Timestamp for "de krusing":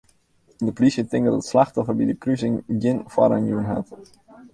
2.09-2.55